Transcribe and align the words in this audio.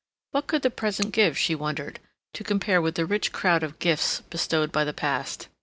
What 0.31 0.47
could 0.47 0.63
the 0.63 0.71
present 0.71 1.13
give, 1.13 1.37
she 1.37 1.53
wondered, 1.53 1.99
to 2.33 2.43
compare 2.43 2.81
with 2.81 2.95
the 2.95 3.05
rich 3.05 3.31
crowd 3.31 3.61
of 3.61 3.77
gifts 3.77 4.21
bestowed 4.21 4.71
by 4.71 4.83
the 4.83 4.93
past? 4.95 5.47